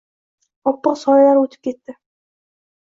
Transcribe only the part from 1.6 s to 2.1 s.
ketdi.